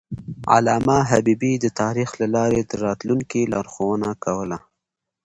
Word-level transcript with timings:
علامه 0.53 0.97
حبیبي 1.11 1.53
د 1.59 1.65
تاریخ 1.81 2.09
له 2.21 2.27
لارې 2.35 2.61
د 2.63 2.71
راتلونکي 2.85 3.41
لارښوونه 3.53 4.09
کوله. 4.23 4.57